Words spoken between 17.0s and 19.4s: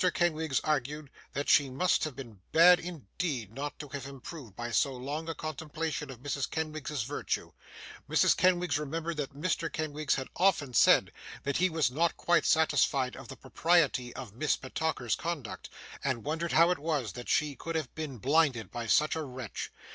that she could have been blinded by such a